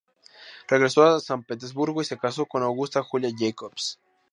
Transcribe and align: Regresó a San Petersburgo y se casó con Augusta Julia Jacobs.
Regresó 0.67 1.03
a 1.03 1.19
San 1.19 1.43
Petersburgo 1.43 2.01
y 2.01 2.05
se 2.05 2.17
casó 2.17 2.47
con 2.47 2.63
Augusta 2.63 3.03
Julia 3.03 3.29
Jacobs. 3.37 3.99